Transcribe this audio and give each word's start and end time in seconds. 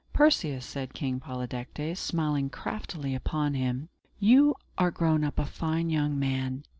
"Perseus," 0.13 0.65
said 0.65 0.95
King 0.95 1.19
Polydectes, 1.19 1.99
smiling 1.99 2.49
craftily 2.49 3.13
upon 3.13 3.53
him, 3.53 3.89
"you 4.17 4.55
are 4.75 4.89
grown 4.89 5.23
up 5.23 5.37
a 5.37 5.45
fine 5.45 5.91
young 5.91 6.17
man. 6.17 6.63